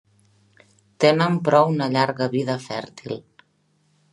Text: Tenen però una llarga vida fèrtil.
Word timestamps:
Tenen 1.03 1.37
però 1.49 1.59
una 1.73 1.91
llarga 1.97 2.31
vida 2.37 2.57
fèrtil. 2.65 3.17